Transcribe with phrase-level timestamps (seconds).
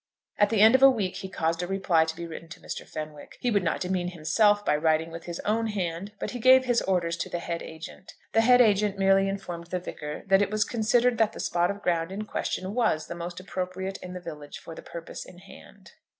[0.39, 2.87] At the end of a week he caused a reply to be written to Mr.
[2.89, 3.37] Fenwick.
[3.39, 6.81] He would not demean himself by writing with his own hand, but he gave his
[6.81, 8.15] orders to the head agent.
[8.33, 11.83] The head agent merely informed the Vicar that it was considered that the spot of
[11.83, 15.91] ground in question was the most appropriate in the village for the purpose in hand.